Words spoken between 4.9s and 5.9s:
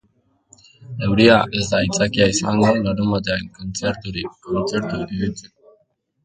ibiltzeko.